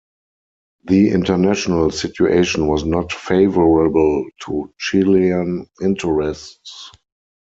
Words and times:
The 0.85 1.11
international 1.11 1.91
situation 1.91 2.65
was 2.65 2.85
not 2.85 3.13
favorable 3.13 4.25
to 4.47 4.73
Chilean 4.79 5.67
interests. 5.79 6.91